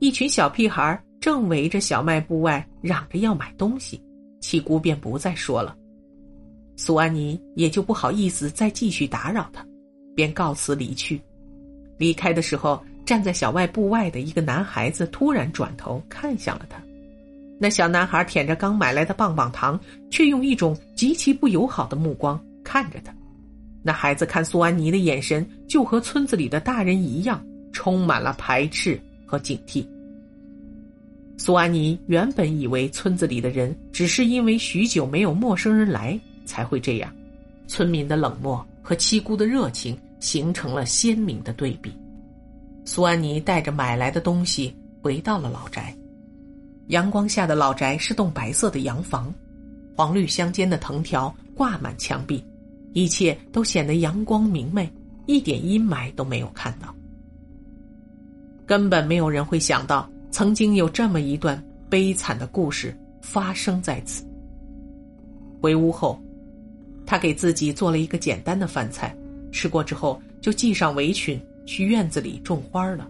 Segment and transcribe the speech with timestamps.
[0.00, 4.02] 一群小屁孩正围着小卖部外嚷着要买东西，
[4.40, 5.76] 七姑便不再说了。
[6.74, 9.62] 苏安妮也就不好意思再继续打扰他。
[10.16, 11.20] 便告辞离去，
[11.98, 16.82] 离开的时候，站在小卖部外的一个男孩子突然转头看向了他。
[17.58, 19.78] 那小男孩舔着刚买来的棒棒糖，
[20.10, 23.14] 却用一种极其不友好的目光看着他。
[23.82, 29.86] 那孩子看苏安妮的眼神，就和村子里的大人一样，充满了排斥和警惕。
[31.42, 37.10] 苏安妮原本以为村子里的人只是因为许久没有陌生人来才会这样，
[37.66, 39.96] 村民的冷漠和七姑的热情。
[40.20, 41.90] 形成了鲜明的对比。
[42.84, 45.96] 苏安妮带着买来的东西回到了老宅。
[46.88, 49.32] 阳光下的老宅是栋白色的洋房，
[49.96, 52.44] 黄绿相间的藤条挂满墙壁，
[52.92, 54.92] 一切都显得阳光明媚，
[55.24, 56.94] 一点阴霾都没有看到。
[58.66, 64.24] 根本没有人会想到，曾经有这么一段悲惨的故事发生在此。
[65.60, 66.20] 回屋后，
[67.04, 69.14] 他给自己做了一个简单的饭菜。
[69.52, 73.08] 吃过之后，就系上围裙去院子里种花了。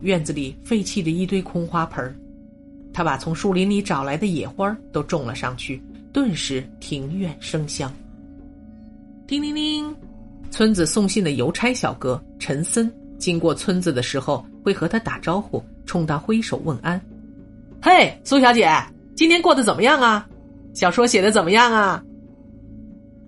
[0.00, 2.14] 院子里废弃的一堆空花盆
[2.92, 7.92] 他把从树林里找来的野花都种了上去，顿时庭院生香。
[9.26, 9.94] 叮铃铃，
[10.50, 17.00] 村子送信的邮差小哥陈森经过村子的时候，会和他打招呼，冲他挥手问安。
[17.80, 18.68] 嘿，苏小姐，
[19.14, 20.28] 今天过得怎么样啊？
[20.74, 22.02] 小说写的怎么样啊？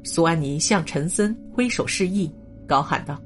[0.04, 2.30] 苏安妮向陈森挥手示意，
[2.66, 3.18] 高喊道：“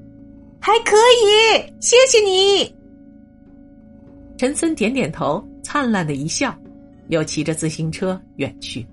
[0.60, 2.72] 还可以，谢谢你。”
[4.38, 6.54] 陈森点点头，灿烂的一笑，
[7.08, 8.86] 又骑着自行车远去。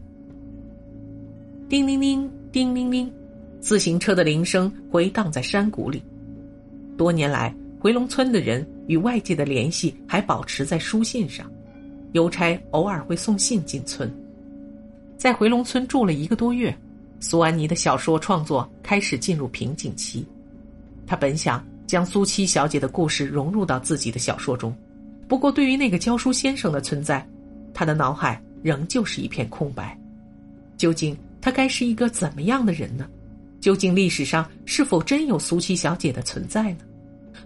[1.68, 3.12] 叮铃铃，叮铃铃，
[3.60, 6.04] 自行车的铃声回荡在山谷里。
[6.98, 11.50] 多年来，回龙村的人与外界的联系还保持在书信上，
[12.12, 14.14] 邮差偶尔会送信进村。
[15.18, 16.76] 在回龙村住了一个多月。
[17.22, 20.26] 苏安妮的小说创作开始进入瓶颈期，
[21.06, 24.74] 他本想将苏七小姐的故事融入到自己的小说中，
[25.28, 27.28] 不过对于那个教书先生的存在，
[27.74, 30.00] 他的脑海仍旧是一片空白。
[30.78, 33.06] 究竟他该是一个怎么样的人呢？
[33.60, 36.80] 究竟历史上是否真有苏七小姐的存在呢？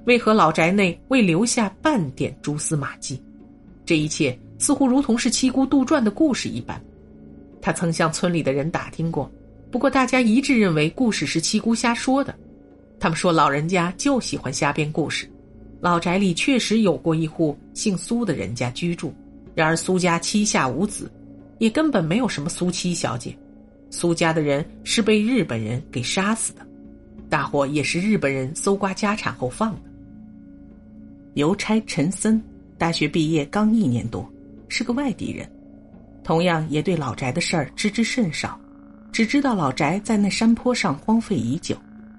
[0.06, 3.22] 为何老宅内未留下半点蛛丝马迹？
[3.86, 6.82] 这一切似乎如同是七姑杜撰的故事一般。
[7.62, 9.32] 他曾向村里的人打听过。
[9.72, 12.36] 不过，大家一致认为故事是七姑瞎说的。
[13.00, 15.28] 他们说老人家就喜欢瞎编故事。
[15.82, 19.14] 老宅里确实有过一户姓苏的人家居住，
[19.56, 21.12] 然而苏家膝下无子，
[21.58, 23.36] 也根本没有什么苏七小姐。
[23.90, 26.66] 苏家的人是被日本人给杀死的，
[27.34, 29.82] 大火也是日本人搜刮家产后放的。
[31.34, 32.40] 邮差陈森
[32.78, 34.32] 大学毕业刚一年多，
[34.68, 35.52] 是个外地人，
[36.24, 38.56] 同样也对老宅的事儿知之甚少。
[39.12, 41.76] 只知道老宅在那山坡上荒废已久，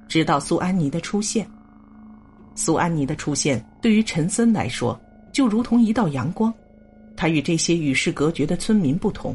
[0.08, 1.48] 直到苏安妮的出现。
[2.56, 5.00] 苏安妮的出现对于陈森来说，
[5.32, 6.53] 就如同一道阳光。
[7.14, 9.32] 他与这些与世隔绝的村民不同，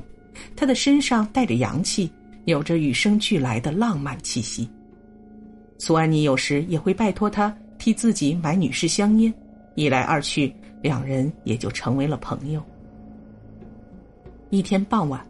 [0.57, 2.11] 他的身上带着阳气，
[2.43, 4.69] 有着与生俱来的浪漫气息。
[5.79, 9.33] 苏安妮有时也会拜托他替自己买女士香烟，
[9.75, 12.61] 一来二去，两人也就成为了朋友。
[14.49, 15.25] 一天傍晚。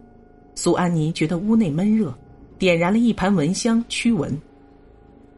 [0.55, 2.13] 苏安妮觉得屋内闷热，
[2.57, 4.37] 点燃了一盘蚊香驱蚊。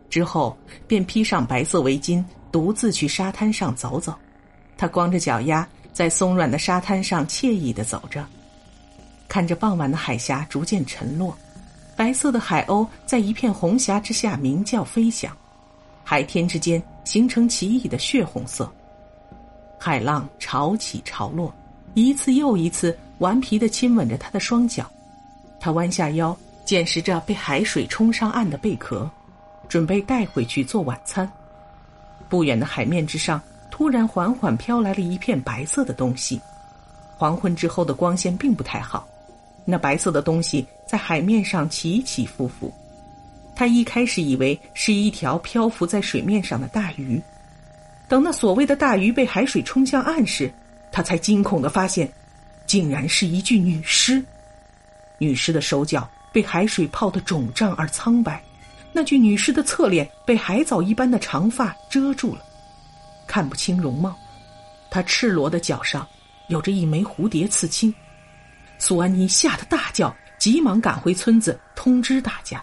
[0.09, 0.57] 之后
[0.87, 4.15] 便披上白色围巾，独自去沙滩上走走。
[4.77, 8.25] 她光着脚丫在松软的沙滩上惬意的走着，
[9.27, 11.37] 看着傍晚的海峡逐渐沉落，
[12.01, 15.31] 白色的海鸥在一片红霞之下鸣叫飞翔，
[16.03, 18.67] 海天之间形成奇异的血红色。
[19.79, 21.53] 海浪潮起潮落，
[21.93, 24.89] 一次又一次顽皮的亲吻着他的双脚。
[25.59, 29.07] 他弯下腰，捡拾着被海水冲上岸的贝壳，
[29.69, 31.31] 准备带回去做晚餐。
[32.27, 33.39] 不远的海面之上，
[33.69, 36.41] 突然缓缓飘来了一片白色的东西。
[37.15, 39.07] 黄昏之后的光线并不太好，
[39.65, 42.73] 那白色的东西在海面上起起伏伏。
[43.55, 47.21] 他一开始以为是一条漂浮在水面上的大鱼，
[48.07, 50.51] 等那所谓的大鱼被海水冲向岸时，
[50.91, 52.11] 他才惊恐的发现，
[52.65, 54.23] 竟然是一具女尸。
[55.19, 58.41] 女尸的手脚被海水泡得肿胀而苍白，
[58.91, 62.41] 那具女尸的侧脸被海藻一般的长发遮住了，
[63.27, 64.15] 看不清容貌。
[64.89, 66.07] 她赤裸的脚上
[66.47, 67.93] 有着一枚蝴蝶刺青。
[68.81, 72.59] 苏安妮吓得大叫，急忙赶回村子通知大家。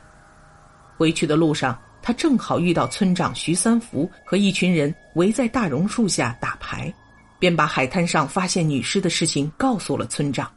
[0.97, 6.93] 回去的路上，她正好遇到村长徐三福和一群人围在大榕树下打牌，
[7.39, 10.51] 便把海滩上发现女尸的事情告诉了村长。